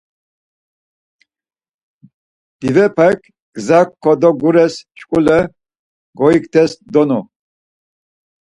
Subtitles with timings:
[2.59, 3.19] Divepek
[3.55, 5.39] gza kodogures şuǩule
[6.17, 7.19] goyktes donu.